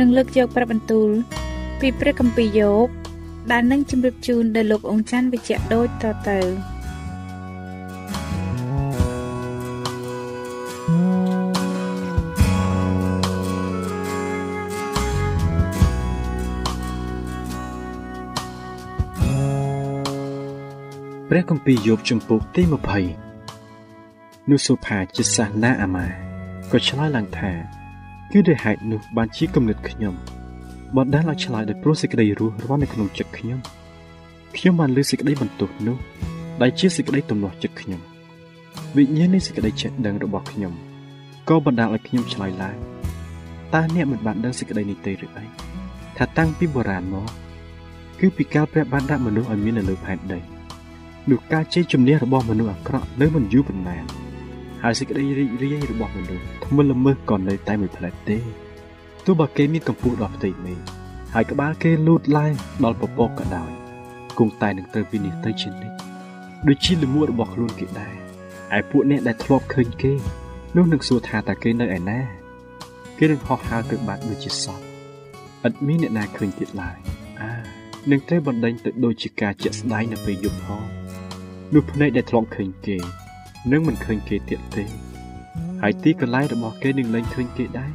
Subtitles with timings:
[0.00, 1.08] នឹងលើកយកព្រះបន្ទូល
[1.80, 2.86] ពីព្រះគម្ពីរយោប
[3.50, 6.40] ដែលនឹងជម្រាបជូនដល់លោកអង្ចាន់វិជ្ជៈដូចតទៅ
[21.28, 22.62] ព្រះគម្ពីរយោបជំពូកទី
[23.56, 26.06] 20នោះសូផាជាសាសនាអាម៉ា
[26.70, 27.79] ក៏ឆ្លើយឡើងថា
[28.32, 30.14] គឺដោយហេតុនោះបានជាគំនិតខ្ញុំ
[30.96, 33.58] បណ្ដាលឲ្យឆ្លើយដោយព្រោះសេចក្តីរស់រាន់នៅក្នុងចិត្តខ្ញុំ
[34.56, 35.96] ខ្ញុំបានលើសេចក្តីបន្ទោសនោះ
[36.62, 38.00] ដែលជាសេចក្តីទំនាស់ចិត្តខ្ញុំ
[38.96, 40.72] វិញ្ញាណនៃសេចក្តីចេះដឹងរបស់ខ្ញុំ
[41.48, 42.76] ក៏បណ្ដាលឲ្យខ្ញុំឆ្លើយឡើង
[43.74, 45.44] តើអ្នកមិនបានដឹងសេចក្តីនេះទេឬអី
[46.16, 47.28] ថាតាំងពីបុរាណមក
[48.20, 50.38] គឺពីកាលព្រះបានដាក់មនុស្សឲ្យមាននៅលើផែនដី
[51.30, 54.04] នោះការជ័យជំនះរបស់មនុស្សអាក្រក់នៅមិនយូរប៉ុន្មាន
[54.84, 58.38] ហើយសេចក្តីរីករាយរបស់មនុស្សថ្មិលល្មើសក៏នៅតែមួយផ្លែតទេ
[59.24, 60.78] ទោះបើគេមានកម្ពស់ដល់ផ្ទៃមេឃ
[61.34, 62.52] ហើយក្បាលគេលូតឡើង
[62.84, 63.70] ដល់ពពកក៏ដោយ
[64.38, 65.96] គង់តែនឹងត្រូវវិនិច្ឆ័យទៅជានិច្ច
[66.68, 68.14] ដូចជាលមួតរបស់ខ្លួនគេដែរ
[68.76, 70.12] ឯពួកអ្នកដែលធ្លាប់ឃើញគេ
[70.76, 72.20] នោះនឹងសួរថាតើគេនៅឯណា
[73.18, 74.84] គេនឹងហោះហើរទៅបាត់ដូចជាសត្វ
[75.66, 76.96] ឥតមានអ្នកណាឃើញទៀតឡើយ
[77.40, 77.52] អា
[78.10, 80.84] នឹងត្រូវបណ្ដេញទៅដូចជាការជាក់ស្ដែងនៅពេលយប់ផង
[81.74, 82.98] នោះភ្នែកដែលធ្លាប់ឃើញគេ
[83.68, 84.84] នឹងមិនឃើញគេទៀតទេ
[85.82, 87.92] ហើយទីកន្លែងរបស់គេនឹងលែងឃើញគេដែរ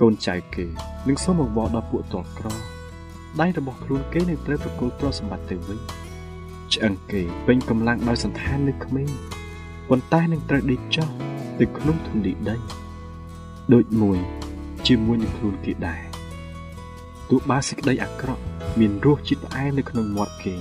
[0.00, 0.64] កូនចៅគេ
[1.08, 2.46] នឹងសូមអង្វរដល់ពួកតលក្រ
[3.40, 5.78] ដៃរបស់ខ្លួនគេនឹងត្រូវប្រគល់ទ្រព្យសម្បត្តិទៅវិញ
[6.72, 9.08] ឆ្អឹងគេពេញកម្លាំងដោយសន្តាននៅក្មេង
[9.88, 11.08] ប៉ុន្តែនឹងត្រូវដេកចុះ
[11.60, 12.56] ទៅក្នុងធូលីដី
[13.74, 14.18] ដូចមួយ
[14.86, 16.00] ជាមួយនឹងខ្លួនគេដែរ
[17.30, 18.42] ទោះបើសេចក្តីអាក្រក់
[18.78, 20.54] មានរសជាតិផ្អែមនៅក្នុងមាត់គេ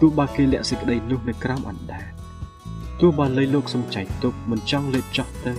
[0.00, 2.11] ទោះបើគេលាក់សេចក្តីនោះនៅក្រោមអណ្ដាត
[3.01, 5.53] ទោះបើលៃលោកសំចៃទុកមិនចង់លេបចោះទៅ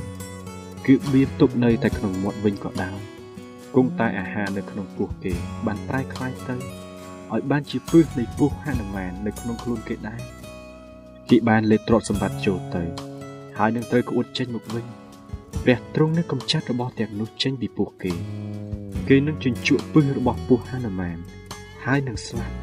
[0.87, 2.99] គឺបៀបទុកនៅតែក្នុងមាត់វិញក៏ដោយ
[3.75, 5.33] គង់តែអាហារនៅក្នុងពោះគេ
[5.67, 6.57] បានប្រែคล้ายទៅ
[7.33, 10.21] ឲ្យបានជាពឹសនៃពោះហនុមាននៅក្នុងខ្លួនគេដែរ
[11.31, 12.83] គេបានលេបទ្រព្យសម្បត្តិចូលទៅ
[13.59, 14.85] ហើយនឹងត្រូវក្អួតចេញមកវិញ
[15.65, 18.13] ព្រះទ្រង់នឹងកំចាត់របស់ទាំងនោះចេញពីពោះគេ
[19.09, 21.19] គេនឹងជញ្ជក់ពឹសរបស់ពោះហនុមាន
[21.85, 22.55] ហើយនឹងស្លាប់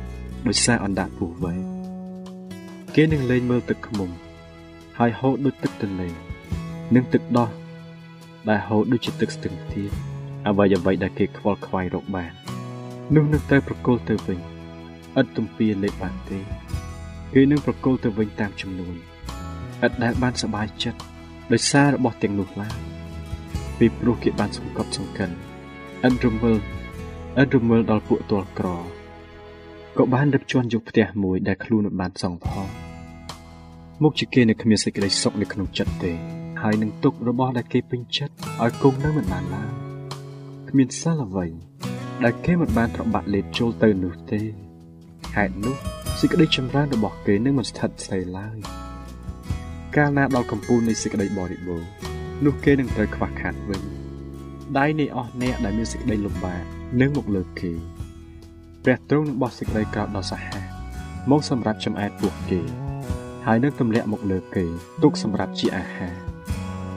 [0.47, 1.63] ដោយសារអណ្ដាតពោះវែង
[2.95, 4.09] គេនឹងលែងមើលទឹកខ្មុំ
[4.99, 6.09] ហើយហូរដូចទឹកទន្លេ
[6.95, 7.49] និងទឹកដោះ
[8.49, 9.91] ដែលហូរដូចជាទឹកស្ទឹងទៀត
[10.47, 12.31] អ្វីអ្វីដែលគេខ្វល់ខ្វាយរកបាន
[13.15, 14.39] នោះនឹងត្រូវប្រគល់ទៅវិញ
[15.19, 16.39] ឥតទំពាលេបបានទេ
[17.33, 18.95] គេនឹងប្រគល់ទៅវិញតាមចំនួន
[19.85, 20.99] ឥតដែលបានសบายចិត្ត
[21.51, 22.77] ដោយសាររបស់ទាំងនោះឡើយ
[23.77, 25.29] ពីព្រោះគេបានសង្កត់សង្កិន
[26.07, 26.55] ឥតរមិល
[27.41, 28.67] ឥតរមិលដល់ពួកទាល់ក្រ
[29.97, 32.67] ក៏បានរឹបជន់យកផ្ទះមួយដែលខ្លួនមិនបានសង់ផង
[34.02, 36.12] មុខជាគេនៅគ្មានសេចក្តីសុខនៅក្នុងចិត្តទេ
[36.62, 39.70] ហើយនឹងទុករបស់ដែលគេពេញចិត្តឲ្យគង់នៅមិនបានឡើយ
[40.68, 41.46] គ្មានសិលអ្វី
[42.24, 44.40] ដែលគេមិនបានប្របាក់លេបចូលទៅនោះទេ
[45.36, 45.74] ហេតុនោះ
[46.20, 48.58] សេចក្តីចម្រើនរបស់គេនឹងមិនស្ថិតស្ថេរឡើយ
[49.96, 51.88] កាលណាដល់កំពូលនៃសេចក្តីបរិបូរណ៍
[52.44, 53.82] នោះគេនឹងត្រូវខ្វះខាតវិញ
[54.78, 56.62] ដៃនៃអស់អ្នកដែលមានសេចក្តីលំបាក
[57.00, 57.72] នឹងមកលើគេ
[58.84, 60.62] ព្រះទ្រង់នឹងបោះសេចក្តីក្រោធដល់សាហាវ
[61.30, 62.89] មកសម្រាប់ចំអែតពួកគេ
[63.46, 64.64] ហើយនឹងទម្លាក់មកលើគេ
[65.02, 66.14] ទុកសម្រាប់ជាអាហារ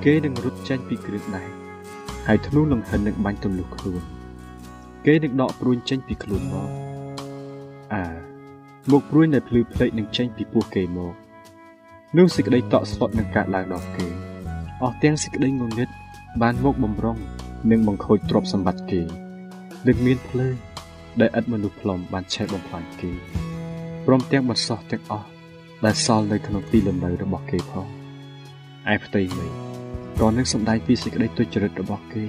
[0.03, 1.49] គេនឹងរត់ចេញពីគ្រឿងដែក
[2.27, 4.01] ហើយធ្នូលង្ហិននឹងបាញ់ទម្លុះខ្លួន
[5.05, 6.69] គេនឹងដកព្រួញចេញពីខ្លួនមក
[7.93, 8.05] អើ
[8.91, 11.13] មុខព្រួយនៃភ្លឺភ្លេចនឹងចេញពីពោះគេមក
[12.17, 14.07] នោះសេចក្តីតក់ស្លុតនឹងកើតឡើងដល់គេ
[14.81, 15.89] អស់ទាំងសេចក្តីងងឹត
[16.41, 17.17] បានមកបំរុង
[17.71, 19.01] និងបង្ខូចទ្រព្យសម្បត្តិគេ
[19.87, 20.55] នឹងមានភ្លើង
[21.19, 23.11] ដែលឥតមនុស្សផ្លុំបានឆេះបំផ្លាញគេ
[24.05, 25.32] ព្រមទាំងបន្សោះទាំងអស់
[25.85, 27.87] ដែលសល់នៅក្នុងទីលំនៅរបស់គេផង
[28.93, 29.51] ឯផ្ទៃមេឃ
[30.19, 32.23] ក៏នឹងសម្ដែងពីសេចក្តីទុច្ចរិតរបស់គេ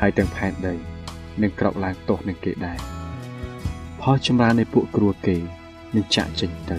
[0.00, 0.74] ហើយទាំងផែនដី
[1.42, 2.78] នឹងក្រោកឡើងទោសនឹងគេដែរ
[4.00, 5.36] ផលចម្រើននៃពួកគ្រួគេ
[5.96, 6.78] នឹងចាក់ចេញទៅ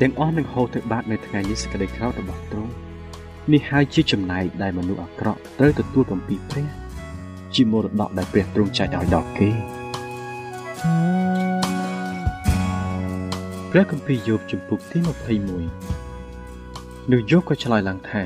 [0.00, 2.72] ទាំងអស់នឹងហូរទៅបាតនៅថ្ងៃនេះសេចក្តីក្រោធរបស់ទ្រង់
[3.52, 6.66] នេះហើយជាចំណែកដែលមនុស្សអាក្រក់ត្រូវទទួលកំពីព្រះ
[7.54, 9.50] ជាមរតកដែលព្រះទ្រង់ចែកឲ្យដល់គេ
[13.76, 15.10] ព្រះគម្ពីរយោបជំពូកទី21
[17.10, 18.22] នោះយោបក៏ឆ្លើយឡើងថា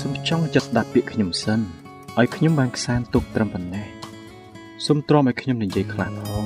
[0.00, 1.60] សូមចង់ចិត្តស្ដាប់ពាក្យខ្ញុំសិន
[2.18, 3.86] ឲ្យខ្ញុំបានខ្សានទុកត្រឹមប៉ុណ្ណេះ
[4.86, 6.44] សូមទ្រាំឲ្យខ្ញុំនិយាយខ្លះផង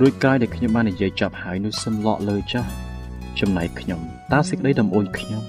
[0.00, 2.66] រួចកាយដែលខ្ញុំបាននិយាយចប់ហើយនោះសូមលក់លើចោះ
[3.40, 4.00] ចំណែកខ្ញុំ
[4.32, 5.42] តើសេចក្តីដំអួញខ្ញុំ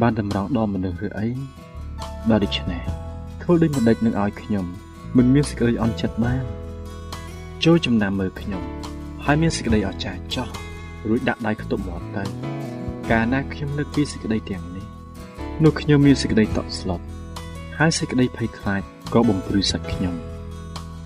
[0.00, 1.28] បានតម្រង់ដល់មនុស្សឬអី
[2.30, 2.82] ដល់ដូច្នេះ
[3.42, 4.64] ធ្វើដូចម្ដេចនឹងឲ្យខ្ញុំ
[5.16, 6.44] មិនមានសេចក្តីអន់ចិត្តបាន
[7.64, 8.81] ចូលចំណាំមើលខ្ញុំ
[9.26, 10.48] ហើយមានសេចក្តីអស្ចារ្យចោះ
[11.08, 12.24] រួចដាក់ដៃខ្ទប់មាត់ទៅ
[13.10, 14.86] កាលណាខ្ញុំនឹកពីសេចក្តីទាំងនេះ
[15.64, 17.00] នោះខ្ញុំមានសេចក្តីតក់ស្លុត
[17.78, 18.82] ហើយសេចក្តីភ័យខ្លាច
[19.14, 20.14] ក៏បំព្រឺសាច់ខ្ញុំ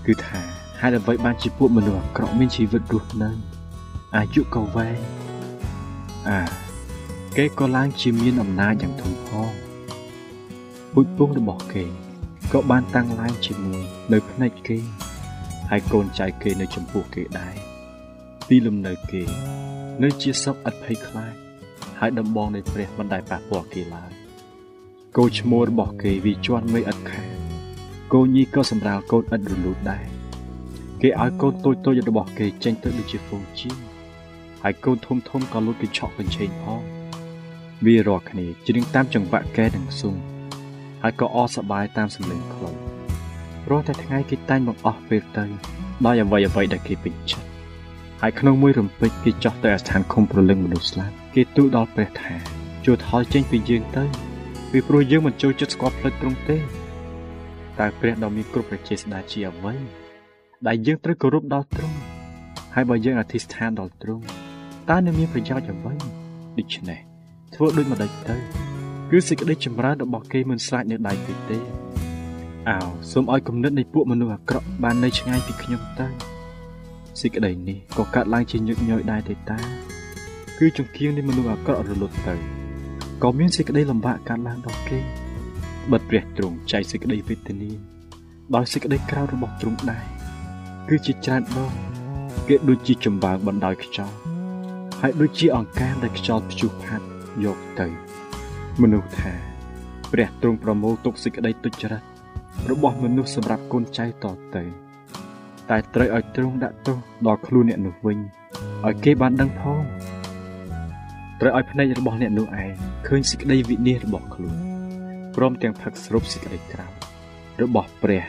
[0.06, 0.40] គឺថា
[0.80, 3.30] ហេតុអ្វីបានជាពួកមនុស្សអាក្រក់មានជីវិតរស់នៅ
[4.16, 4.98] អាយុក៏វែង
[6.28, 6.40] អា
[7.36, 9.50] គេក៏ឡើងជាមានអំណាចយ៉ាងធំផង
[10.92, 11.84] ពូជពងរបស់គេ
[12.52, 14.78] ក៏បានតាំងឡើងជាមួយនៅភ្នែកគេ
[15.70, 17.75] ហើយកូនចៅគេនៅចំពោះគេដែរ
[18.48, 19.22] ទីលំនៅគេ
[20.02, 21.34] នៅជាសុខឥតភ័យខ្លាច
[21.98, 24.10] ហើយដំបងនៃព្រះមិនដែលប៉ះពាល់គេឡើយ
[25.16, 27.22] គោឈ្មោះរបស់គេវាជន់មេឥតខា
[28.12, 30.04] គោញីក៏សម្រាលកូនឥតរលូតដែរ
[31.02, 33.76] គេឲ្យកូនតូចតូចរបស់គេចេញទៅដូចជាហ្វូងជៀង
[34.62, 36.80] ហើយកូនធំធំក៏លូតកញ្ឆក់កញ្ឆេងផង
[37.86, 40.14] វារាល់គ្នាច្រៀងតាមចង្វាក់កែនិងស៊ុំ
[41.02, 42.76] ហើយក៏អសប្បាយតាមសម្លេងខ្លុយ
[43.70, 45.44] រាល់តែថ្ងៃគេតែងបង្អស់ពេលទៅ
[46.06, 47.45] ដោយអ្វីអ្វីដែលគេពេញចិត្ត
[48.22, 52.34] ហើយក្នុងមួយរំពេចគេចោះទៅអាស្ថានឃុំប្រលឹងមនុស្សស្លាប់គេទូលដល់ព្រះថា
[52.84, 54.04] ជួយថយចេញពីយើងទៅ
[54.70, 56.56] ពីព្រោះយើងមិនចូលចិត្តស្គាល់ផ្លិតត្រង់ទេ
[57.78, 59.74] តើព្រះដ៏មានគ្រប់ប្រជាស្ដាជាអ្វី
[60.66, 61.98] ដែលយើងត្រូវគោរពដល់ទ្រង់
[62.74, 64.24] ហើយបើយើងអធិស្ឋានដល់ទ្រង់
[64.90, 65.94] តើនឹងមានប្រយោជន៍អ្វី
[66.58, 67.00] ដូច្នេះ
[67.54, 68.36] ធ្វើដូចម្ដេចទៅ
[69.10, 71.58] គឺសេចក្តីចម្រើនរបស់គេមិនស្រាចនៅដៃគេទេ
[72.68, 72.78] អោ
[73.10, 76.35] សូមឲ្យគំនិតនៃពួកមនុស្សអាក្រក់បាននៅឆ្ងាយពីខ្ញុំទៅ
[77.20, 79.58] សេចក្តីនេះក៏កាត់ឡើងជាញឹកញយដែរទេតា
[80.58, 82.34] គឺចង្កៀងនៃមនុស្សអាក្រក់រលត់ទៅ
[83.22, 84.98] ក៏មានសេចក្តីលំបាកកើតឡើងដល់គេ
[85.92, 87.70] បិទព្រះទ្រង់ចែកសេចក្តីវេទនា
[88.54, 90.04] ដោយសេចក្តីក្រោធរបស់ទ្រង់ដែរ
[90.88, 91.72] គឺជាច្រើនដង
[92.48, 94.16] គេដូចជាចម្បាំងបណ្ដោយខ្យល់
[95.00, 97.06] ហើយដូចជាអង្ការដែលខ្យល់ព្យុះផាត់
[97.44, 97.88] យកទៅ
[98.82, 99.32] មនុស្សថា
[100.12, 102.02] ព្រះទ្រង់ប្រមូលទុកសេចក្តីទុច្ចរិត
[102.70, 104.26] របស់មនុស្សសម្រាប់កូនចៅត
[104.56, 104.85] ទៅ
[105.70, 106.96] តែត្រូវឲ្យទ្រង់ដាក់ទោស
[107.26, 108.18] ដល់ខ្លួនអ្នកនោះវិញ
[108.86, 109.82] ឲ្យគេបានដឹងផង
[111.40, 112.70] ត្រូវឲ្យភ្នែករបស់អ្នកនោះឯង
[113.06, 114.56] ឃើញសេចក្តីវិនិច្ឆ័យរបស់ខ្លួន
[115.36, 116.92] ព្រមទាំងផឹកស្រូបសេចក្តីក្រោធ
[117.62, 118.24] របស់ព្រះ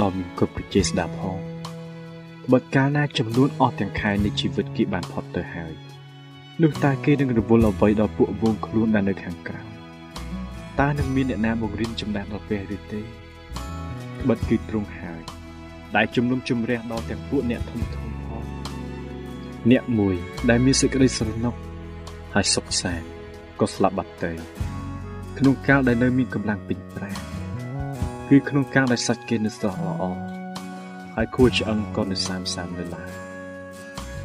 [0.00, 1.38] ដ៏មានគ្រប់ប្រជាស្ដាប់ផង
[2.52, 5.72] បើកាលណាចំនួនអស់ទាំងខែនៃជីវិតគេបានផុតទៅហើយ
[6.62, 9.62] នោះតើគេនឹងរវល់អ្វីដល់ពួកវងខ្លួនដែលនៅខាងក្រៅ
[10.80, 13.00] តើនឹងមានអ្នកណាបង្រៀនចំណាស់ដល់ព្រះឬទេ
[14.28, 15.35] បិទគឺទ្រង់ហើយ
[15.96, 18.44] ដែលជំនុំជម្រះដល់ទាំងពួកអ្នកធំធំផង
[19.70, 20.14] អ្នកមួយ
[20.50, 21.54] ដែលមានសេចក្តីស្រណុក
[22.34, 23.06] ហើយសុខសាន្ត
[23.60, 24.32] ក៏ស្លាប់បាត់ទៅ
[25.38, 27.10] ក្នុងកាលដែលនៅមានកម្លាំងពេញប្រា
[28.28, 30.04] គឺក្នុងកាលដែលសាច់គេនៅស្រស់ល្អ
[31.14, 33.10] ហើយគួរឆ្អឹងក៏នៅសាមសាមនៅឡើយ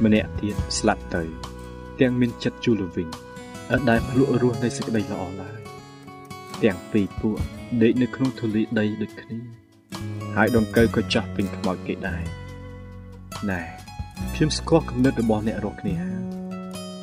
[0.04, 1.24] ម្នាក់ទៀតស្លាប់ទៅ
[2.00, 3.08] ទាំងមានចិត្តជូលវិញ
[3.72, 5.60] អត់ដែលភ្លក់រស់នៃសេចក្តីល្អឡើយ
[6.64, 7.38] ទាំងពីរពួក
[7.82, 9.61] ដេកនៅក្នុងធូលីដីដូចគ្នា
[10.36, 12.24] ហើយដង្កូវក៏ចោះពេញខ្មោចគេដែរ
[13.52, 13.62] ណែ
[14.36, 16.22] ខ្ញុំស្គាល់គំនិតរបស់អ្នករាល់គ្នាហើយ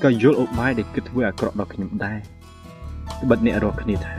[0.02, 2.18] ក៏យល់ឧបាយដែលគិតធ្វើអាក្រក់ដល់ខ្ញុំដែរ
[3.22, 4.18] ត្បិតអ្នករាល់គ្នាថា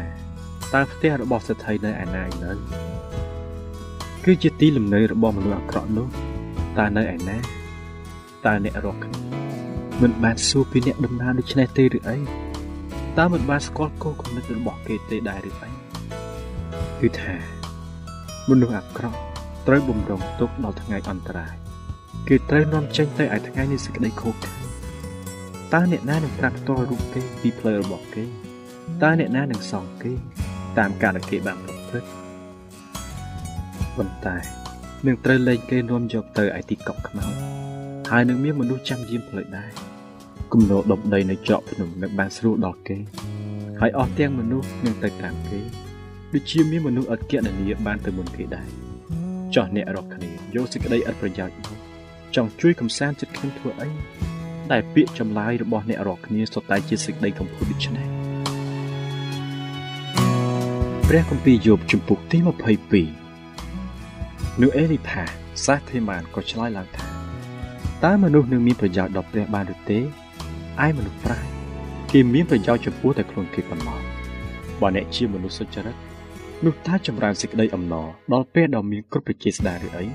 [0.73, 2.51] តើផ្ទះរបស់សេដ្ឋីនៅឯណានៅ
[4.25, 6.07] គឺជាទីលំនៅរបស់មនុស្សអាក្រក់នោះ
[6.77, 7.37] តើនៅឯណា
[8.45, 9.19] តើអ្នករាល់គ្នា
[10.01, 12.17] មិនបានសួរពីអ្នកដំណើរដូច្នេះទេឬអី
[13.17, 15.69] តើមិនបានស្គាល់គោលគំនិតរបស់គេទេដែរឬអី
[16.99, 17.58] គឺថា
[18.49, 19.19] មនុស្សអាក្រក់
[19.67, 21.53] ត្រូវបំរុងទុកដល់ថ្ងៃអន្តរាយ
[22.27, 24.59] គេត្រូវនាំចេញទៅឲ្យថ្ងៃនៃសេចក្តីខូចខាត
[25.73, 28.23] តើអ្នកណានឹងប្រាប់ផ្ទាល់រូបគេពីផ្លូវរបស់គេ
[29.03, 30.11] តើអ្នកណានឹងសងគេ
[30.77, 32.09] តាមការដែលគេបានប្រព្រឹត្ត
[33.95, 34.37] ប៉ុន្តែ
[35.05, 37.33] នឹងត្រូវលែងគេនាំយកទៅឯទីកប់ខ្មោច
[38.11, 39.71] ហើយនឹងមានមនុស្សចាំយាមផ្លូវដែរ
[40.53, 42.97] គំនរដប់ដីនៅច្រកភ្នំនឹងបានស្រួលដល់គេ
[43.81, 45.59] ហើយអស់ទាំងមនុស្សនឹងទៅតាមគេ
[46.33, 48.67] ដូចជាមានមនុស្សអត់គណនាបានទៅមុនគេដែរ
[49.55, 51.55] ចោះអ្នករកគ្នាយកសេចក្តីឥតប្រយោជន៍
[52.35, 53.89] ចង់ជួយកំសាន្តចិត្តខ្ញុំធ្វើអី
[54.71, 58.07] ដែលពាក្យចម្លើយរបស់អ្នករកគ្នាសុទ្ធតែជាសេចក្តីកំពូលដូច្នេះ
[61.07, 62.37] ព្រះគម្ពីរយោបជំពូកទី
[63.49, 65.23] 22នោះអេលីផា
[65.65, 67.07] សាសធីម៉ានក៏ឆ្លើយឡើងថា
[68.03, 71.49] តើមនុស្សនឹងមានប្រយោជន៍ដល់ព្រះបានឬទេឯមនុស្សប្រាជ្ញ
[72.11, 73.99] គេមានប្រយោជន៍ចំពោះតែខ្លួនគេប៉ុណ្ណោះ
[74.81, 75.95] បើអ្នកជាមនុស្សសុចរិត
[76.65, 80.05] នោះតើចម្រើនសេចក្តីអំណរដល់ពេលដ៏មានគ្រប់ប្រជាស្ដារឬអី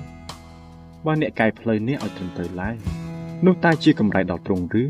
[1.07, 2.77] បើអ្នកកែផ្លូវនេះឲ្យត្រឹមត្រូវឡើង
[3.47, 4.85] នោះតើជាកម្រៃដល់ទ្រង់ឬ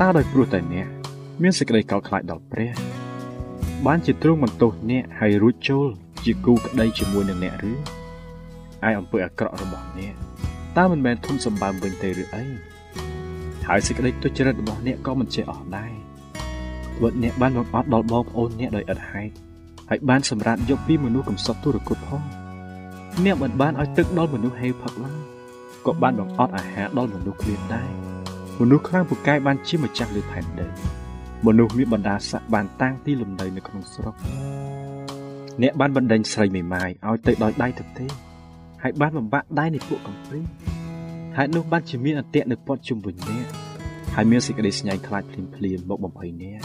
[0.00, 0.88] តើដោយព្រោះតែអ្នក
[1.42, 2.72] មានសេចក្តីកោតខ្លាចដល់ព្រះ
[3.86, 5.86] បានជាទ្រង់បន្ទោសអ្នកហើយរួចចូល
[6.24, 7.74] ជាគូក្តីជាមួយនឹងអ្នកឬឯ
[8.98, 10.14] អំពើអាក្រក់របស់អ្នក
[10.76, 12.44] តើមិនមែនធំសម្បើមវិញទេឬអី
[13.68, 15.92] ហើយសេចក្តីទុច្ចរិតរបស់អ្នកក៏មិនចេះអស់ដែរ
[17.00, 19.47] បើអ្នកបានបង្អត់ដល់បងប្អូនអ្នកដោយឥតហេតុ
[19.90, 22.22] ហើយបានសម្រាប់យកពីមនុស្សកំសត់ទុរគតផង
[23.24, 25.18] អ្នកមិនបានឲ្យទឹកដល់មនុស្សហេវផឹកឡើយ
[25.86, 27.90] ក៏បានបង្អត់អាហារដល់មនុស្សគ្មានដែរ
[28.60, 30.66] មនុស្សខ្លាំងពូកែបានជាម្ចាស់លើផែនដី
[31.46, 34.14] មនុស្សមានបណ្ដាស័ក្តិបានតាំងទីលំនៅនៅក្នុងស្រុក
[35.62, 38.06] អ្នកបានបណ្ដេញស្រីមេម៉ាយឲ្យទៅដោយដៃទទេ
[38.82, 40.40] ហើយបានបំបាក់ដៃនៃពួកកំព្រី
[41.36, 43.46] ហេតុនោះបានជាមានអន្ទាក់នៅព័ទ្ធជុំវិញអ្នក
[44.14, 46.60] ហើយមានសេចក្តីស្ញាញ់ខ្លាចភ្លាមភ្លាមមកបំភ័យអ្នក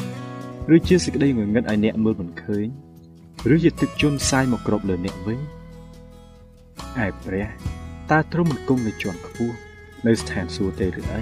[0.76, 2.68] ឬជាសេចក្តីងងឹតឲ្យអ្នកមើលមិនឃើញ
[3.52, 5.40] ឬជាទឹកជន់សាយមកគ្របលើអ្នកវិញ
[7.06, 7.48] ឯព្រះ
[8.12, 9.56] តើទ្រង់មិនគង់នៅជាន់ខ្ពស់
[10.08, 11.22] នៅស្ថានសួគ៌ទេឬអី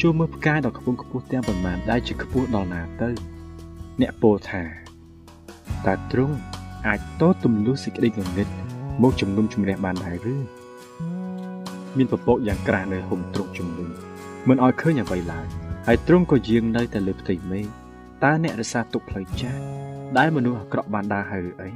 [0.00, 3.10] ជួមើលផ្កាយដ៏ខ្ពង់ខ្ពស់ទាំងប៉ុន្មានដែលជាខ្ពស់ដល់ណាទៅ
[4.00, 4.62] អ្នកពោលថា
[5.86, 6.36] តើទ្រង់
[6.86, 8.48] អាចតទម្លុះសេចក្តីងងឹត
[9.02, 10.36] មកជំនុំជម្រះបានដែរឬ
[11.96, 13.88] មានពពកយ៉ាងក្រាស់នៅហុំទ្រុកជំនុំ
[14.48, 15.46] មិនឲ្យឃើញអ្វីឡើយ
[15.86, 17.66] ហើយទ្រង់ក៏យាងនៅតែលើផ្ទៃមេឃ
[18.24, 19.79] តើអ្នករសាទុកផ្លូវចាស់
[20.18, 21.70] ដែលមនុស្សអាក្រក់បានដើរហើយឬអី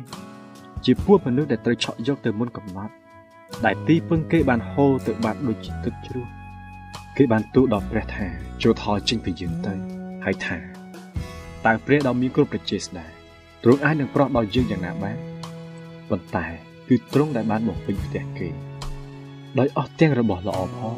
[0.85, 2.93] ជាពួកមនុស្សដែលត្រូវឆក់យកទៅមុនកំណត់
[3.65, 6.27] ដែលទីពឹងគេបានហូរទៅបាត់ដូចជាទឹកជ្រោះ
[7.17, 8.27] គេបានទូលដល់ព្រះថា
[8.63, 9.75] ចូលថយចេញពីយើងទៅ
[10.25, 10.59] ហើយថា
[11.67, 13.07] តើព្រះដ៏មានគ្រប់ប្រជាស្ដា
[13.63, 15.17] ទ្រង់អាចនឹងប្រោះដល់យើងយ៉ាងណាបាន
[16.09, 16.47] ប៉ុន្តែ
[16.89, 18.49] គឺទ្រង់ដែលបានបំពេញផ្ទះគេ
[19.59, 20.97] ដោយអស់ទាំងរបស់ល្អផង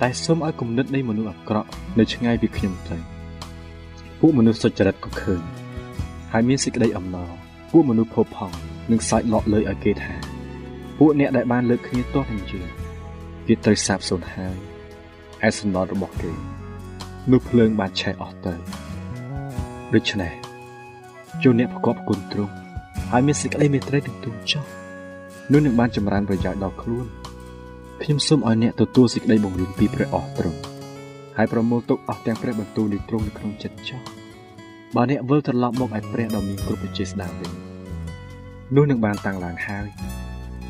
[0.00, 2.96] តែសូមឲ្យគំនិតនៃមនុស្សអាក្រក់នៅឆ្ងាយពីខ្ញុំទៅ
[4.20, 5.42] ពួកមនុស្សសុចរិតក៏ឃើញ
[6.32, 7.30] ហើយមានសេចក្តីអំណរ
[7.70, 8.52] ពួកមនុស្សភពផង
[8.90, 10.14] នឹងសើចលក់លើឲ្យគេថា
[10.98, 12.68] ពួកអ្នកដែលបានលើកគ្នាទាស់នឹងយើង
[13.46, 14.56] គេត្រូវសាបសូន្យហើយ
[15.46, 16.32] ឯសំណត់របស់គេ
[17.30, 18.54] នោះភ្លើងបានឆេះអស់ទៅ
[19.94, 20.32] ដូច្នេះ
[21.42, 22.54] ចូលអ្នកប្រកបគុណទ្រង់
[23.10, 24.64] ហើយមានសេចក្តីមេត្រីទាំងទូចចោះ
[25.52, 27.06] នោះនឹងបានចម្រើនប្រយោជន៍ដល់ខ្លួន
[28.02, 30.60] ខ្ញុំសូមឲ្យអ្នកទទួលសេចក្តីបង្រៀនពីព្រះអស់ទ្រង់
[31.36, 34.21] ហើយប្រមូលទុកអស់ទាំងព្រះបន្ទូលនៃទ្រង់នៅក្នុងចិត្តចោះ
[34.96, 37.50] បើអ្នកវិលត្រឡប់មកឯព្រះដ៏មានគ្រប់វិជ្ជាស្ដារវិញ
[38.76, 39.86] នោះនឹងបានតាំងឡើងហើយ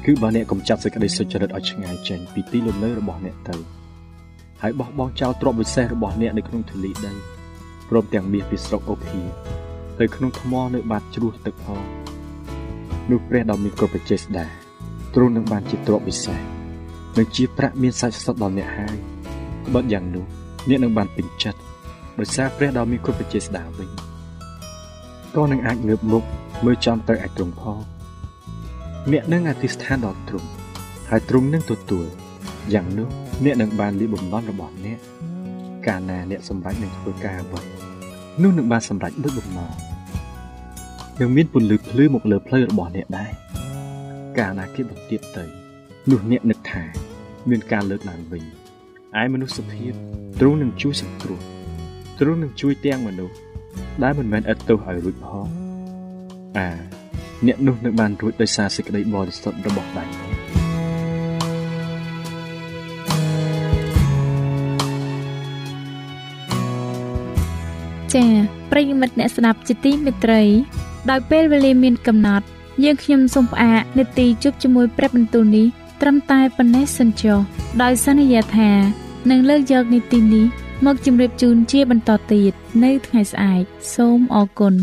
[0.05, 3.57] គឺបើអ្នកកំចាត់សេចក្តីសុចរិតឲ្យឆ្ងាយចេញពីទីលំនៅរបស់អ្នកទៅ
[4.63, 7.13] ហើយបោះបង់ចោលទ្រព្យវិសេសរបស់អ្នកនៅក្នុងទលីដី
[7.89, 9.21] ព្រមទាំងមាសពីស្រុកអូភី
[10.01, 11.83] ទៅក្នុងថ្មនៅបាតជ្រោះទឹកផង
[13.11, 14.51] នោះព្រះដ៏មានគ្រប់វិជ្ជាស្ដារ
[15.15, 16.39] ទ្រង់នឹងបានជាទ្រព្យវិសេស
[17.19, 18.97] និងជាប្រាក់មានសាច់សុទ្ធដល់អ្នកហើយ
[19.75, 20.25] បើយ៉ាងនោះ
[20.69, 21.59] អ្នកនឹងបានពេញចិត្ត
[22.19, 24.12] ដោយសារព្រះដ៏មានគ្រប់វិជ្ជាស្ដារវិញ
[25.37, 26.23] ក៏នឹងអាចងើបមុខ
[26.65, 27.79] មើលចំទៅឯទ្រង់ផង
[29.13, 30.49] អ្នកនឹងអធិស្ឋានដល់ទ្រង់
[31.11, 32.07] ហើយទ្រង់នឹងទទួល
[32.75, 33.09] យ៉ាងនោះ
[33.45, 34.99] អ្នកនឹងបានលីបំណន់របស់អ្នក
[35.87, 37.63] កាលណាអ្នកសម្រេចនឹងធ្វើការអ្វី
[38.43, 39.73] នោះនឹងបានសម្រេចដូចបំណង
[41.21, 43.31] នឹងមានពន្លឺភ្លឺមកលើផ្លូវរបស់អ្នកដែរ
[44.39, 45.45] កាលណាគេបន្ទាបទៅ
[46.11, 46.83] នោះអ្នកនឹកថា
[47.51, 48.43] មានការលើកឡើងវិញ
[49.21, 49.93] ឯមនុស្សភាព
[50.41, 51.41] ទ្រង់នឹងជួយសង្គ្រោះ
[52.19, 53.37] ទ្រង់នឹងជួយទាំងមនុស្ស
[54.03, 55.47] ដែលមិនមែនឥតទោសឲ្យរួចផង
[56.59, 56.69] អា
[57.47, 60.05] អ្នកនោះនឹងបានរួចដោយសារសេចក្តីបរិសុទ្ធរបស់ដៃ
[68.15, 68.31] ចា៎
[68.71, 70.43] ប្រិយមិត្តអ្នកស្ដាប់ជាទីមេត្រី
[71.11, 72.47] ដោយពេលវេលាមានកំណត់
[72.85, 75.67] យើងខ្ញុំសូមផ្អាកនាទីជប់ជាមួយព្រះបន្ទូលនេះ
[76.01, 77.39] ត្រឹមតែប៉ុណ្ណេះសិនចុះ
[77.83, 78.71] ដោយសន្យាថា
[79.31, 80.47] នឹងលើកយកនីតិនេះ
[80.87, 82.53] មកជម្រាបជូនជាបន្តទៀត
[82.85, 83.63] នៅថ្ងៃស្អែក
[83.95, 84.75] សូមអរគុណ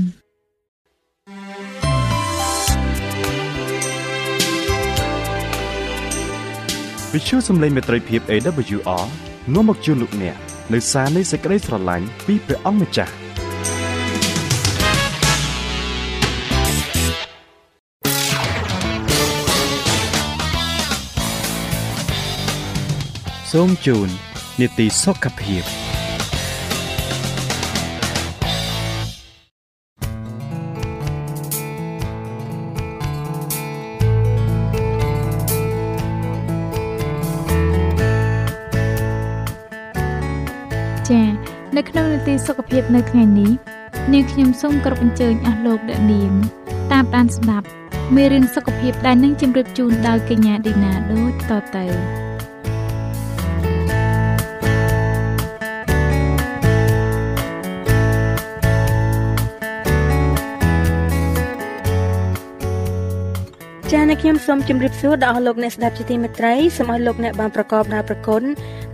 [7.14, 9.06] វិទ្យុសំឡេងមេត្រីភាព AWR
[9.54, 10.36] នាំមកជូនលោកអ្នក
[10.74, 13.14] នៅសារនៃសេចក្តីស្រឡាញ់ពីព្រះអង្គម្ចាស់
[23.52, 24.10] សូមជូន
[24.60, 25.89] នីតិសុខភាព
[41.12, 41.28] ចា៎
[41.78, 43.52] នៅក្នុងនីតិសុខភាពនៅថ្ងៃនេះ
[44.14, 46.32] នាងខ្ញុំសូមគោរពអញ្ជើញអស់លោកអ្នកនាង
[46.92, 47.68] តាមដានស្ដាប់
[48.16, 51.86] មេរៀនសុខភាពដែលនឹងជម្រាបជូនដោយកញ្ញាឌីណាដូចតទៅ
[63.92, 68.44] ចា៎អ្នកខ្ញុំសូមជម្រាបសួរដល់អស់លោកអ្នកស្ដាប់ជាទីមេត្រីសូមឲ្យលោកអ្នកបានប្រកបដោយប្រគុណ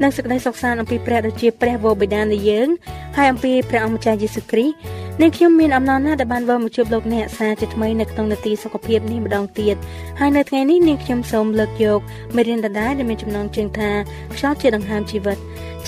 [0.01, 2.67] និងសេចក្តីសុខសាន្តអំពីព្រះដ៏ជាព្រះវរបិតានៃយើង
[3.17, 4.75] ហើយអំពីព្រះអម្ចាស់យេស៊ូវគ្រីស្ទ
[5.21, 9.75] អ្នកខ្ញុំមានអំណរណាស់ដែលបានវិលមកជួបលោកអ្នកសាជាថ្មីនៅក្នុងនាទីសុខភាពនេះម្ដងទៀត
[10.19, 11.99] ហើយនៅថ្ងៃនេះនាងខ្ញុំសូមលើកយក
[12.35, 13.91] មេរៀនដដែលដែលមានចំណងជើងថា
[14.33, 15.37] ខ្យល់ជាដង្ហើមជីវិត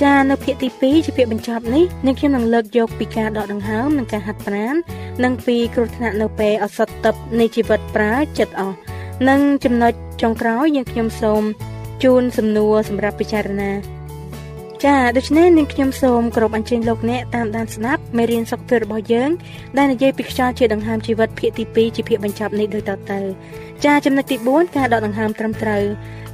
[0.01, 4.75] ចានៅភាគទី2ជាភាគបញ្ចប់នេះនាងខ្ញុំនឹងលើកយកពីការដកដង្ហើមនិងការហាត់ប្រាណ
[5.23, 8.75] និងពីគ្រោះថ្នាក់នៅពេលអសត់ទឹកនៃជីវិតប្រើចិត្តអស់
[9.29, 11.43] និងចំណុចចុងក្រោយយើងខ្ញុំសូម
[12.03, 13.97] ជូនសំណួរសម្រាប់ពិចារណា
[14.86, 19.29] ចាដូច្នេះនាងខ្ញុំសូមគោរពអញ្ជើញលោកអ្នកតាមដានស្ដាប់មេរៀនសុខភាពរបស់យើង
[19.77, 23.19] ដែលនិយាយពីខ្យល់ជាដង្ហើមជីវិតភាគទី2ជាភាគបញ្ចប់នេះដូចតទៅ
[23.86, 25.84] ចាចំណុចទី4ការដកដង្ហើមត្រឹមត្រូវ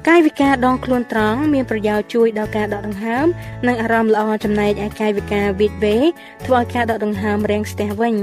[0.08, 3.26] កាយវិការដងខ្លួនត្រង់មានប្រយោជន៍ជួយដល់ការដកដង្ហើម
[3.68, 5.98] និងអារម្មណ៍ល្អចំណែកឯកាយវិការវិតវេ
[6.46, 8.16] ធ្វើឲ្យការដកដង្ហើមរាំងស្ទះវិញ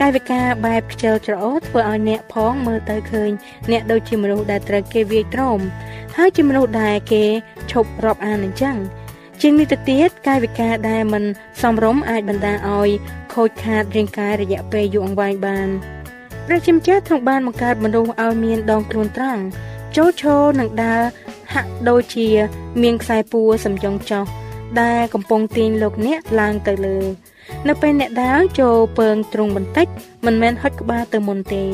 [0.00, 3.30] កាយវិការបែបខ្ជិលច្រអូសធ្វើឲ្យអ្នកផងមើលទៅឃើញ
[3.70, 5.58] អ្នកដូចជាមនុស្សដែលត្រូវគេវាយទ្រាំ
[6.16, 7.24] ហើយជាមនុស្សដែលគេ
[7.72, 8.76] ឈប់រាប់អានអញ្ចឹង
[9.42, 11.24] ជាងនេះទៅទៀតកាយវិការដែលមិន
[11.60, 12.90] សមរម្យអាចបណ្ដាលឲ្យ
[13.34, 15.68] ខូចខាតរាងកាយរយៈពេលយូរអង្វែងបាន
[16.46, 19.42] ព្រះជាម្ចាស់ទ្រង់បានបង្កើតមនុស្សឲ្យមានដងខ្លួនត្រង់
[19.96, 21.02] ចូលឈរនិងដើរ
[21.54, 22.28] ហាក់ដូចជា
[22.82, 24.24] មានខ្សែពួរសំយ៉ុងចោះ
[24.80, 26.98] ដែលកំពុងទាញលោកអ្នកឡើងទៅលើ
[27.68, 29.86] នៅពេលអ្នកដើរចូលពើងទ្រង់បន្តិច
[30.26, 31.64] មិនមែនហុចក្បាលទៅមុនទេ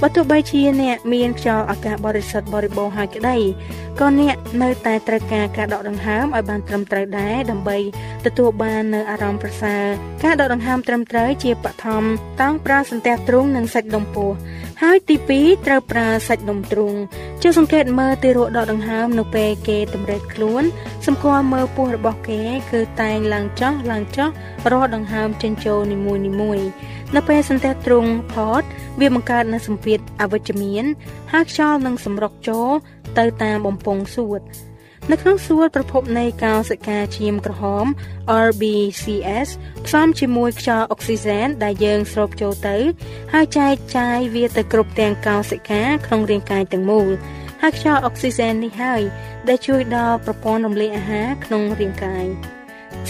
[0.00, 3.36] បើទោះបីជាអ្នកមានខ្យល់អាកាសបរិសុទ្ធបរិបូរណ៍ហើយក្តី
[4.00, 7.78] ក៏អ្នកនៅតែត្រូវការការដកដង្ហើមឲ្យបានត្រឹមត្រូវដែរដើម្បី
[8.26, 9.84] ទទួលបាននូវអារម្មណ៍ប្រសើរ
[10.24, 12.04] ការដកដង្ហើមត្រឹមត្រូវជាបឋម
[12.40, 14.30] តង់ប្រើសន្ទះទ្រូងនិងសាច់ដុំពោះ
[14.82, 16.94] ហើយទី2ត្រូវប្រើសាច់ដុំទ្រូង
[17.42, 20.62] ចុះសង្កេតមើលទីរក់ដកដង្ហើមនៅពេលគេតម្រេចខ្លួន
[21.06, 24.28] សម្គាល់មើលពោះរបស់គេ គឺតែងឡើងចុះឡើងចុះ
[24.72, 25.96] រាល់ដង្ហើមចេញចូលនី
[26.40, 26.66] មួយៗ
[27.16, 28.62] នៅពេលសន្ទះទ្រូងផត
[29.00, 30.84] វាបង្កើតនូវសម្ពាធអវិជ្ជមាន
[31.32, 32.70] ហើយខ្យល់នឹងសម្រុកចូល
[33.18, 34.42] ទៅតាមបំពង់សួត
[35.10, 37.86] នៅក្នុងសួតប្រភពនៃកោសិកាឈាមក្រហម
[38.46, 39.48] RBCS
[39.86, 42.76] ផ្សំជាមួយខ្យល់អុកស៊ីសែនដែលយើងស្រូបចូលទៅ
[43.32, 47.08] ហើយចែកចាយវាទៅគ្រប់ទាំងកោសិកាក្នុងរាងកាយទាំងមូល
[47.62, 49.02] ហើយខ្យល់អុកស៊ីសែននេះហើយ
[49.48, 52.26] ដែលជួយដល់ប្រព័ន្ធរំលាយអាហារក្នុងរាងកាយ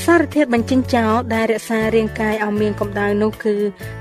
[0.03, 3.55] សារធាតុបញ្ចេញចោលដែលរក្សារាងកាយឲ្យមានកម្ដៅនោះគឺ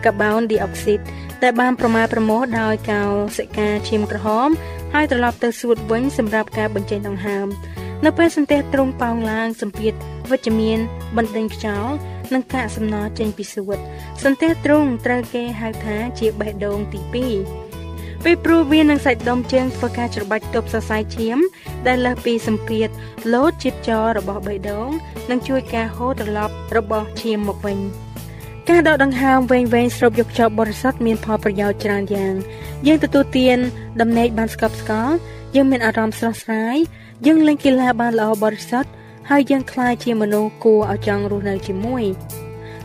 [0.06, 1.00] កាបូនឌីអុកស៊ីត
[1.44, 3.02] ដែលបានប្រមាណប្រមោះដោយកោ
[3.38, 4.50] សិកាឈាមក្រហម
[4.94, 7.48] ហើយត្រឡប់ទៅសួតវិញសម្រាប់ការបញ្ចេញដង្ហើម
[8.06, 9.94] នៅពេលសន្ទះទ្រង់ប៉ោងឡើងសម្ពាធ
[10.32, 10.80] វិជ្ជមាន
[11.18, 11.94] បណ្ដេញខ្យល់
[12.34, 13.78] និងកាកសំណល់ចេញពីសួត
[14.24, 17.63] សន្ទះទ្រង់ត្រូវគេហៅថាជាបេះដូងទី2
[18.24, 21.38] ពេលព្រោះវានឹងសាច់ដុំជើងធ្វើការច្របាច់ទប់សរសៃឈាម
[21.88, 22.90] ដែលលើសពីសម្ពាធ
[23.34, 24.90] លោតជាតិចររបស់បេះដូង
[25.30, 27.78] និងជួយការហូរត្រឡប់របស់ឈាមមកវិញ
[28.70, 32.34] ការដកដង្ហើមវែងវែងស្រូបយកខ្យល់បរិសុទ្ធមានផលប្រយោជន៍ច្រើនយ៉ាង
[32.88, 33.58] យើងទទួលទាន
[34.02, 35.16] ដំណេកបានស្កប់ស្កល់
[35.56, 36.78] យើងមានអារម្មណ៍ស្រស់ស្រាយ
[37.26, 38.90] យើងលេងកីឡាបានល្អបរិសុទ្ធ
[39.30, 42.04] ហើយយើងក្លាយជាមនុស្សគួរឲ្យចង់រស់នៅជាមួយ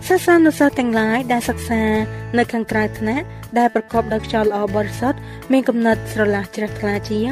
[0.08, 1.82] សាសនានុសិស្សទាំងឡាយដែលសិក្សា
[2.38, 3.26] នៅខាងក្រៅថ្នាក់
[3.58, 5.18] ដែលប្រកបដោយខ្យល់ល្អបរិសុទ្ធ
[5.52, 7.30] មានគំនិតស្រឡះជ្រះថ្លាជាង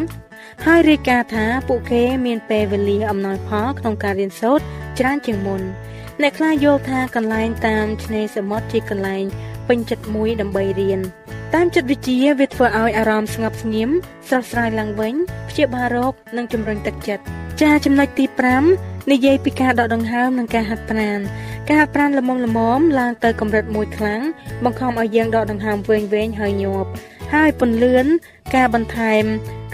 [0.64, 4.64] ហើយរាយការណ៍ថាពួកគេមានពេលវេលាអំណោយផលក្នុងការរៀនសូត្រ
[4.98, 5.62] ច្រើនជាងមុន
[6.22, 9.24] អ្នកខ្លះយល់ថាកន្លែងតាមឆ្នេរសមុទ្រជាកន្លែង
[9.68, 11.00] ពេញចិត្តមួយដើម្បីរៀន
[11.54, 13.90] តាមចិត្តវិទ្យាវាធ្វើឲ្យអារម្មណ៍ស្ងប់ស្ងៀម
[14.28, 15.14] ស្រស់ស្រាយឡើងវិញ
[15.48, 17.22] ព្យាបាលរោគនិងជំរុញទឹកចិត្ត
[17.62, 18.24] ចាចំណុចទី
[18.64, 21.20] 5 និយាយពីការដកដង្ហើមនិងការហាត់ប្រាណ
[21.68, 24.22] ការហាត់ប្រាណល្មមល្មមឡើងទៅកម្រិតមួយខ្លាំង
[24.64, 26.90] បង្ខំឲ្យយើងដកដង្ហើមវែងវែងហើយញាប់
[27.34, 28.06] ហើយពន្លឿន
[28.56, 29.24] ការបន្ថែម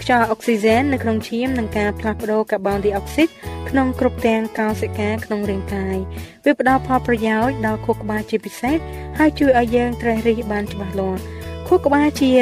[0.01, 3.29] ខ្យល់អុកស៊ីសែននៅក្នុងឈាមនិងការផ្លាស់ប្ដូរកាបូនឌីអុកស៊ីត
[3.69, 5.97] ក្នុងគ្រប់ទាំងកោសិកាក្នុងរាងកាយ
[6.45, 8.77] វាផ្ដល់ផលប្រយោជន៍ដល់ខួរក្បាលជាពិសេស
[9.17, 11.19] ហើយជួយឲ្យយើងត្រេះរិះបានច្បាស់លាស់
[11.67, 12.33] ខួរក្បាលជា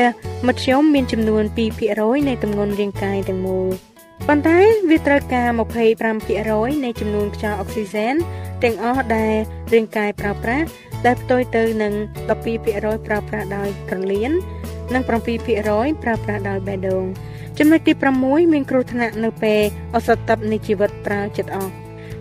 [0.48, 1.44] មធ្យមមានចំនួន
[1.86, 3.91] 2%នៃទម្ងន់រាងកាយទាំងមូល
[4.28, 4.58] ប៉ុន្តែ
[4.90, 5.50] វាត្រូវការ
[6.18, 8.16] 25%នៃចំនួនខ្យល់អុកស៊ីសែន
[8.64, 9.36] ទាំងអស់ដែល
[9.74, 10.66] រាងកាយប្រើប្រាស់
[11.06, 11.94] ដែលផ្ទុយទៅនឹង
[12.30, 14.32] 12%ប្រើប្រាស់ដោយក្រលៀន
[14.94, 17.06] និង7%ប្រើប្រាស់ដោយបេះដូង
[17.60, 19.62] ចំណុចទី6មានគ្រោះថ្នាក់នៅពេល
[19.96, 21.74] អសតឹបនៃជីវិតប្រើចិត្តអស់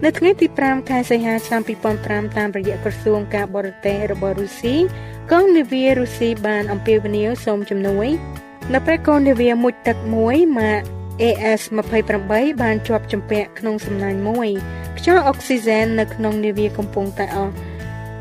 [0.04, 1.62] នៅថ្ងៃទី5ខែសីហាឆ្នាំ
[1.98, 4.74] 2005តាមរយៈក្រសួងការបរទេសរបស់រុស្ស៊ី
[5.32, 8.08] កងនាវារុស្ស៊ីបានអំពាវនាវសូមជំនួយ
[8.74, 10.82] នៅពេលកងនាវាមុជទឹកមួយម៉ាក
[11.22, 14.48] AS28 បានជាប់ជំពាក់ក្នុងសំណាញ់មួយ
[14.98, 17.52] ខ្យល់អុកស៊ីហ្សែននៅក្នុងនាវាកំពុងតែអស់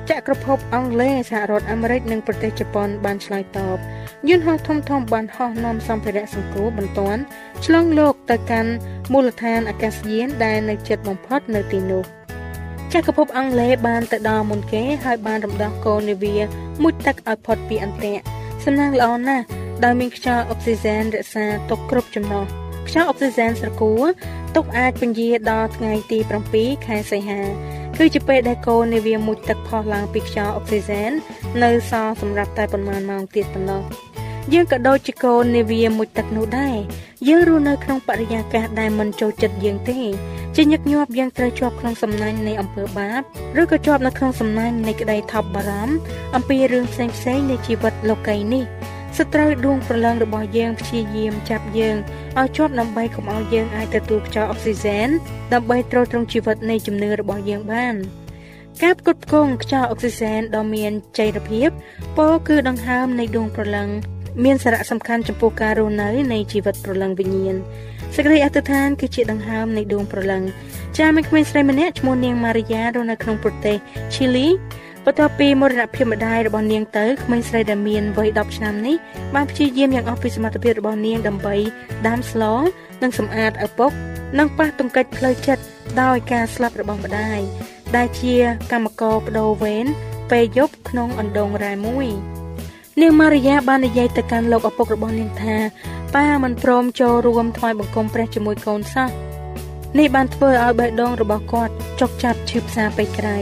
[0.10, 3.78] ចក្រភពអង់គ្លេសសហរដ្ឋអាមេរិកនិងប្រទេសជប៉ុនបានឆ្លើយតប
[4.30, 7.22] យន្តហោះធំធំបានហោះនាំសម្ភារៈសង្គ្រោះបន្ទាន់
[7.66, 8.72] ឆ្លងលោកទៅកាន់
[9.12, 12.04] មូលដ្ឋានអាកាសយានដែលនៅជិតបំផុតនៅទីនោះ
[12.94, 16.36] ចក្រភពអង់គ្លេសបានទៅដល់មុនគេហើយបានរំដោះកូននាវា
[16.84, 18.24] មុជទឹកឲ្យផុតពីអន្ទាក់
[18.64, 19.46] សំណាងល្អណាស់
[19.84, 22.46] ដោយមានខ្យល់អុកស៊ីហ្សែនរក្សាទុកគ្រប់ចំណុះ
[22.90, 24.06] ខ្យល់អុកស៊ីហ្សែនស្រគួរ
[24.56, 26.20] ទុកអាចពន្យាដល់ថ្ងៃទី
[26.52, 27.42] 7ខែសីហា
[27.98, 31.12] គឺជាពេលដែលកូននាវាមុជទឹកផុសឡើងពីខ្យល់អុកស៊ីហ្សែន
[31.64, 33.84] នៅសល់សម្រាប់តែប៉ុន្មានម៉ោងទៀតប៉ុណ្ណោះ
[34.54, 36.78] យើងក៏ដូចជាកូននាវាមុជទឹកនោះដែរ
[37.28, 40.00] យើងរស់នៅក្នុងបរិយាកាសដែលមិនចូលចិត្តយើងទេ
[40.56, 43.22] ជាញឹកញាប់យើងត្រូវជាប់ក្នុងសំណាញ់នៃអំពើបាប
[43.62, 45.96] ឬក៏ជាប់នៅក្នុងសំណាញ់នៃក្តីថប់បារម្ភ
[46.36, 48.64] អំពីរឿងផ្សេងផ្សេងនៃជីវិតលោកីនេះ
[49.18, 51.98] សត្រូវដួងប្រឡងរបស់យើងព្យាយាមចាប់យើង
[52.40, 55.10] ឲ្យជាប់ដើម្បីកុំឲ្យយើងអាចទទួលខ្យល់អុកស៊ីហ្សែន
[55.54, 57.96] ដើម្បីទ្រទ្រង់ជីវិតនៃជំនឿរបស់យើងបាន
[58.84, 61.70] ការផ្គត់ផ្គង់ខ្យល់អុកស៊ីហ្សែនដ៏មានចីរភាព
[62.18, 63.90] ពោគឺដង្ហើមនៃដួងប្រឡង
[64.44, 67.56] មានសារៈសំខាន់ចំពោះការរស់នៅនៃជីវិតប្រលឹងវិញ្ញាណ
[68.16, 70.44] សេចក្តីអធិដ្ឋានគឺជាដង្ហើមនៃដួងប្រលឹង
[70.98, 73.78] ចាមានក្មេងស្រីម្នាក់ឈ្មោះនាងម៉ារីយ៉ារស់នៅក្នុងប្រទេស
[74.14, 74.48] ឈីលី
[75.10, 78.96] បន្ទាប់ពីមរណភាពម្ដាយរបស់នាងទៅក្មេងស្រីដែលមានវ័យ10ឆ្នាំនេះ
[79.36, 81.56] បានព្យាយាមយ៉ាងអស់ពីសមត្ថភាពរបស់នាងដើម្បី
[82.08, 82.44] ដាំស្ល
[83.02, 83.92] និងសម្អាតឪពុក
[84.40, 85.64] និងប៉ះទង្គិចផ្លូវចិត្ត
[86.02, 87.40] ដោយការស្លាប់របស់ម្ដាយ
[87.96, 88.36] ដែលជា
[88.72, 89.86] កម្មករបដូរវេន
[90.32, 92.08] ពេលយប់ក្នុងអណ្ដងរ៉ែមួយ
[93.02, 95.56] នាងម៉ារីយ៉ាបាននិយាយទៅកាន់លោកឪពុករបស់នាងថា
[96.16, 99.10] ប៉ាមិនព្រមចូលរួមថ្វាយបង្គំព្រះជាមួយកូនសោះ
[100.00, 103.40] នេះបានធ្វើឲ្យបេះដូងរបស់គាត់ចុកចាប់ឈឺផ្សាពេកក្រៃ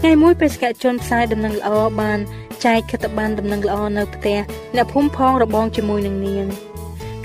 [0.00, 2.18] ថ្ងៃមួយបេសកជនផ្សាយដំណឹងល្អបាន
[2.64, 4.38] ចែកខិត្តប័ណ្ណដំណឹងល្អនៅផ្ទះ
[4.76, 6.46] អ្នកភូមិផងរបងជាមួយនឹងនាង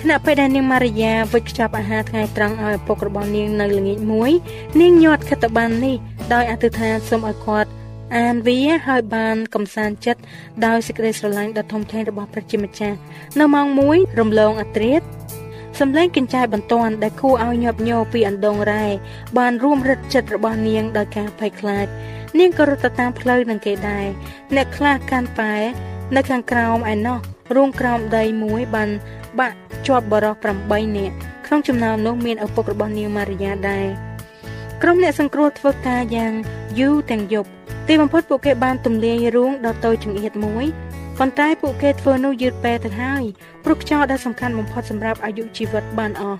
[0.01, 4.31] ខណៈពេលដែលនាងម៉ារីយ៉ាវិចខ្ចប់អាហារថ្ងៃត្រង់ឲ្យឪពុករបស់នាងនៅល្ងាចមួយ
[4.81, 5.95] នាងញាត់ខិត្តប័ណ្ណនេះ
[6.33, 7.69] ដោយអធិដ្ឋានសូមឲ្យគាត់
[8.17, 10.21] អានវាហើយបានកំសាន្តចិត្ត
[10.65, 12.97] ដោយសេចក្តីស្រឡាញ់ដ៏ធំធេងរបស់ព្រះជាម្ចាស់
[13.39, 15.01] នៅម៉ោង1រំលងអត្រាត
[15.79, 18.85] សំឡេងកញ្ចាយបន្ទាន់ដែលគួរឲ្យញាប់ញ័រពីអណ្ដងរ៉ែ
[19.37, 21.87] បានរួមរិទ្ធចិត្តរបស់នាងដោយការភ័យខ្លាច
[22.39, 24.05] នាងក៏រត់ទៅតាមផ្លូវនឹងគេដែរ
[24.55, 25.53] អ្នកខ្លះកាន់ប៉ែ
[26.15, 27.19] នៅខាងក្រោមឯណោះ
[27.55, 28.89] រួមក្រោមដីមួយបាន
[29.39, 29.55] បាក់
[29.87, 33.87] ជាប់បរោះ8នាក់ក្នុងចំណោមនោះមានឪពុករបស់នាងម៉ារីយ៉ាដែរ
[34.81, 36.33] ក្រុមអ្នកសង្គ្រោះធ្វើការយ៉ាង
[36.79, 37.49] យូរទាំងយប់
[37.87, 40.65] ទីបំផុតពួកគេបានទម្លាយរូងដ៏តូចចង្អៀតមួយ
[41.19, 43.23] ប៉ុន្តែពួកគេធ្វើនោះយឺតពេលទៅហើយ
[43.63, 46.39] ព្រោះខ្យល់ដែលសំខាន់បំផុតសម្រាប់អាយុជីវិតបានអស់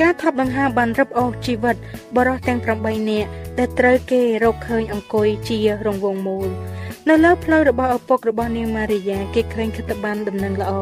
[0.00, 1.76] ការថប់ដង្ហើមបានរឹបអូសជីវិត
[2.16, 3.28] បរិសទាំង8នាក់
[3.58, 6.48] ដែលត្រូវគេរកឃើញអង្គុយជារង្វង់មូល
[7.08, 10.72] នៅលើផ្លូវរបស់ឪពុករបស់នាងម៉ារីយ៉ាគេឃើញខិត្តប័ណ្ណដំណឹងល្អ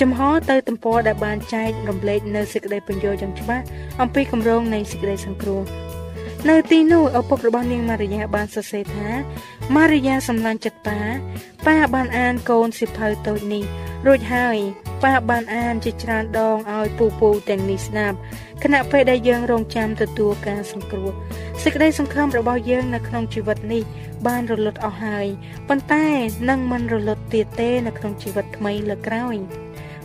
[0.00, 3.64] ចំហទៅទំព័រដែលបានចែករំលែកនៅសេចក្តីបញ្យល់យ៉ាងច្បាស់
[4.02, 5.62] អំពីគម្រោងនៃសេចក្តីសង្គ្រោះ
[6.46, 9.08] នៅទីនោះឪពុករបស់នាងម៉ារីយ៉ាបានសរសេរថា
[9.76, 11.00] ម៉ារីយ៉ាសម្លាញ់ចិត្តប៉ា
[11.66, 13.64] ប៉ាបានអានកូនសិភៅតូចនេះ
[14.06, 14.56] រួចហើយ
[15.04, 18.16] ប៉ាបានអានជាច្រើនដងឲ្យពូពូទាំងនេះស្ដាប់
[18.62, 21.10] ខណៈពេលដែលយើងរងចាំទទួលការសង្គ្រោះ
[21.62, 23.82] សេចក្តីសង្ឃឹមរបស់យើងនៅក្នុងជីវិតនេះ
[24.26, 25.26] បានរលត់អស់ហើយ
[25.68, 26.06] ប៉ុន្តែ
[26.48, 29.36] នឹងមិនរលត់ទៀតទេនៅក្នុងជីវិតថ្មីលើក្រោយ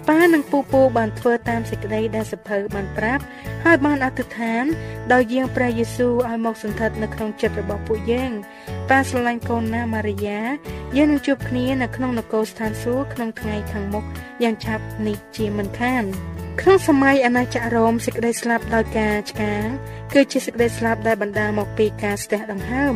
[0.10, 3.24] ប៉ានិងពូពូបានធ្វើតាមសេចក្តីដែលសភៅបានប្រាប់
[3.66, 4.64] ហើយបានអធិដ្ឋាន
[5.14, 8.32] ដោយយាងព្រះយេស៊ូវឲ្យមកសន្ធិដ្ឋនៅក្នុងចិត្តរបស់ពួកយើង
[8.90, 10.40] ប៉ាស្រឡាញ់កូនណាម៉ារីយ៉ា
[10.98, 14.04] យើងនឹងជួបគ្នានៅក្នុងនគរស្ថានសួគ៌ក្នុងថ្ងៃខាងមុខ
[14.44, 16.04] យ៉ាងឆាប់នេះជាមិនខាន
[16.62, 19.66] ក្នុងសម័យអាណាចក្ររ៉ូមសេចក្តីស្លាប់ដោយការឆ្កាង
[20.14, 22.96] គឺជាសេចក្តីស្លាប់ដែលបណ្ដាលមកពីការស្ទះដង្ហើម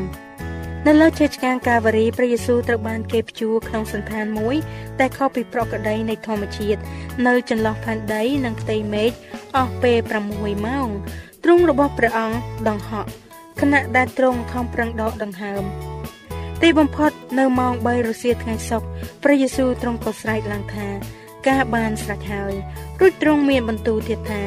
[0.90, 4.56] នៅលើជើឆ្កាងកាវរីព្រះយេស៊ូវត្រូវបានគេព្យួរក្នុងសន្តានមួយ
[5.00, 6.80] តែខុសពីប្រក្រតីនៃធម្មជាតិ
[7.28, 9.12] នៅចន្លោះផែនដីនិងផ្ទៃមេឃ
[9.58, 9.98] អស់ពេល
[10.34, 10.88] 6ម៉ោង
[11.44, 12.38] ទ្រង់របស់ព្រះអង្គ
[12.70, 13.10] ដង្ហក់
[13.62, 15.64] ខណៈដែលទ្រង់ខំប្រឹងដកដង្ហើម
[16.62, 18.88] ទីបំផុតនៅម៉ោង3រសៀលថ្ងៃសុក្រ
[19.24, 20.88] ព្រះយេស៊ូវទ្រង់ក៏ស្រែកឡើងថា
[21.48, 22.54] ការបានស្រេចហើយ
[23.00, 24.44] រួចទ្រង់មានបន្ទូលទៀតថា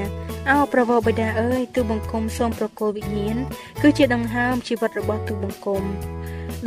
[0.51, 3.37] អោប្រវោបិតាអើយទូបង្គំសូមប្រគល់វិញ្ញាណ
[3.83, 5.83] គឺជាដង្ហើមជីវិតរបស់ទូបង្គំ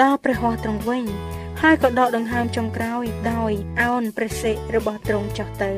[0.02, 1.06] ដល់ព្រះហស្ថទ្រង់វិញ
[1.62, 5.72] ហើយក៏ដកដង្ហើមចុងក្រោយដោយអោនព្រះសិទ្ធរបស់ទ្រង់ចុះទៅ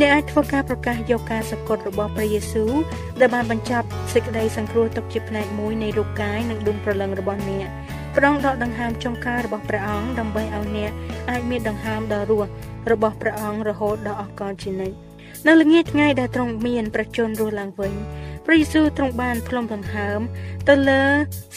[0.00, 2.72] អ្នកអាចធ្វើការប្រកាសយកការសក្ដិរបស់ព្រះយេស៊ូវ
[3.20, 7.68] ដែលបានបញ្ចប់សេចក្តីសង្គ្រោះទុកជាផ្នែកមួយនៃរូបកាយនិងដួងព្រលឹងរបស់អ្នក
[8.16, 10.92] ព្រះអង្គដកដង្ហើមចុងក្រោយរបស់ព្រះអង្គដើម្បីឲ្យអ្នក
[11.30, 12.50] អាចមានដង្ហើមដ៏រស់
[12.92, 14.96] របស់ព្រះអង្គរហូតដល់អស់កលជានិច្ច
[15.46, 17.92] នៅល្ងាចថ្ងៃដែលទ្រង់មានប្រជញ្ញរស់ឡើងវិញ
[18.46, 20.20] ព្រះយេស៊ូវទ្រង់បានផ្លុំដង្ហើម
[20.68, 21.02] ទៅលើ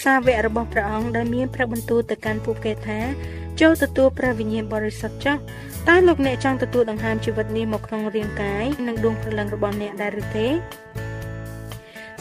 [0.03, 2.99] សាវករបស់ព្រះអង្គដែលមានព្រះបន្ទូលទៅកាន់ពួកគេថា
[3.61, 5.37] ចូលទទួលព្រះវិញ្ញាណបរិសុទ្ធចុះ
[5.87, 10.47] តើលោកអ្នកចង់ទទួលដង្ហើមជីវិតនេះមកក្នុងរាងកាយនិងដួងព្រលឹងរបស់អ្នកដែរឬទេ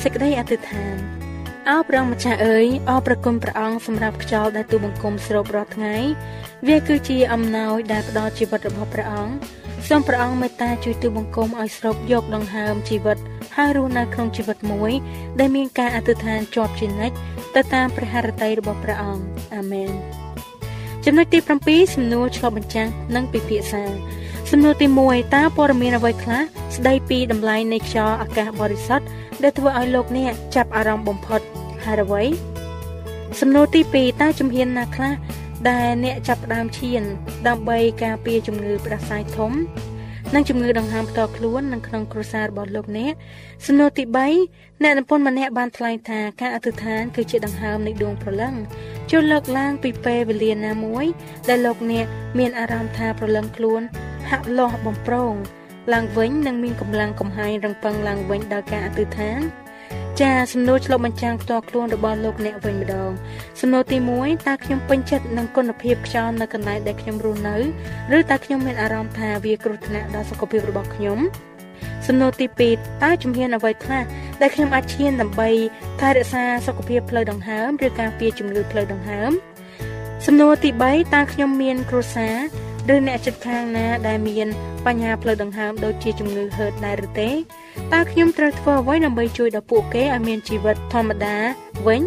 [0.02, 0.96] សេចក្តីអធិដ្ឋាន
[1.70, 5.96] អោព្រះអង្គម្ចាស់អើយអរព្រគុណព្រះអង្គសម្រាប់ខ្យល់ដែលទូបង្គំស្រូបរាល់ថ្ងៃ
[6.66, 9.34] វាគឺជាអំណោយដែលផ្ដល់ជីវិតរបស់ព្រះអង្គ
[9.88, 13.18] សូមព្រះអង្គមេត្តាជួយទូបង្គំឲ្យស្រូបយកដង្ហើមជីវិត
[13.56, 14.92] ហើយរស់នៅក្នុងជីវិតមួយ
[15.38, 17.16] ដែលមានការអធិដ្ឋានជាប់ជានិច្ច
[17.54, 19.22] ទៅតាមព្រះハរតីរបស់ព្រះអង្គ
[19.54, 19.90] អាមែន
[21.04, 23.84] ចំណុចទី7សំណួរឆ្លុះបញ្ចាំងនិងពិភាក្សា
[24.50, 26.40] សំណួរទី1តើព័ត៌មានអ្វីខ្លះ
[26.76, 29.06] ស្ដីពីតម្លៃនៃខ្យល់អាកាសបរិសុទ្ធ
[29.42, 31.42] ដែលធ្វើឲ្យលោកអ្នកចាប់អារម្មណ៍បំផុត
[31.84, 32.24] ហើយអ្វី
[33.40, 35.12] សំណួរទី2តើជំហានណាខ្លះ
[35.70, 37.02] ដែលអ្នកចាប់ផ្ដើមឈាន
[37.48, 39.52] ដើម្បីការពារជំងឺផ្ដាសាយធំ
[40.34, 43.12] និងជំងឺដង្ហើមផ្ទាល់ខ្លួននៅក្នុងគ្រួសាររបស់លោកអ្នក
[43.66, 44.04] សំណួរទី
[44.44, 48.54] 3អ្នកនិពន្ធម្នាក់បានថ្លែងថាការអធិដ្ឋានគឺជាដង្ហើមនៃដួងព្រលឹង
[49.10, 51.04] ជួយលើកឡើងពីពេលវេលាណាមួយ
[51.48, 52.06] ដែលលោកអ្នក
[52.38, 53.82] មានអារម្មណ៍ថាព្រលឹងខ្លួន
[54.30, 55.34] ហាក់លាស់បំប្រង
[55.92, 59.40] ឡើងវិញនិងមានកម្លាំងកំហាញរឹងប៉ឹងឡើងវិញដោយការអធិដ្ឋាន
[60.18, 63.10] ចាសំណួរឆ្លុះបញ្ចាំងផ្ទាល់ខ្លួនរបស់លោកអ្នកវិញម្ដង
[63.60, 67.56] សំណួរទី1តើខ្ញុំពេញចិត្តនឹងគុណភាពខ្យល់នៅកន្លែងដែលខ្ញុំរស់នៅ
[68.16, 71.18] ឬតើខ្ញុំមានអារម្មណ៍ថាវាគ្រោះថ្នាក់ដល់សុខភាពរបស់ខ្ញុំ
[72.06, 74.04] សំណួរទី2តើជំហានអ្វីខ្លះ
[74.40, 75.50] ដែលខ្ញុំអាចឈានដើម្បី
[76.00, 79.30] ថែរក្សាសុខភាពផ្លូវដង្ហើមឬការពារជំងឺផ្លូវដង្ហើម
[80.26, 82.36] សំណួរទី3តើខ្ញុំមានគ្រួសារ
[82.94, 84.48] ឬអ្នកជិតខាងណាដែលមាន
[84.86, 87.30] បញ្ហាផ្លូវដង្ហើមដូចជាជំងឺហឺតដែរឬទេ
[87.92, 91.36] តើខ្ញុំត្រូវធ្វើអ្វីដើម្បីជួយដល់ពួកគេឲ្យមានជីវិតធម្មតា
[91.86, 92.02] វិញ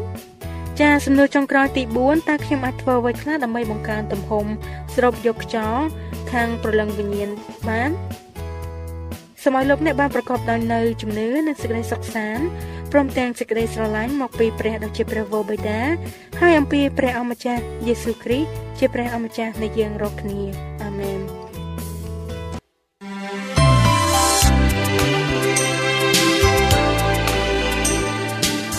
[0.80, 4.46] ចាសំណួរចុងក្រោយទី4តើខ្ញុំអាចធ្វើអ្វីខ្លះដើម្បីបង្កើនទំហំ
[4.96, 5.84] ស្រូបយកខ្យល់
[6.32, 7.30] ខាងប្រលឹងវិញ្ញាណ
[7.68, 7.92] បាន
[9.44, 12.46] សូមឲ្យលោកអ្នកបានប្រកបដោយនៅជំនឿនិងសេចក្តីសុខសាន្ត
[12.92, 15.80] ព្រមទាំងសេចក្តីស្រឡាញ់មកពីព្រះដ៏ជាព្រះវរបិតា
[16.40, 20.42] ហើយអំពីព្រះអម្ចាស់យេស៊ូវគ្រីស្ទជាព្រះអម្ចាស់នៃយើងរាល់គ្នា
[20.84, 21.43] អាមែន